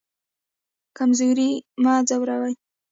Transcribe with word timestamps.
کمزوری 0.97 1.49
مه 1.83 1.93
ځوروئ 2.07 2.53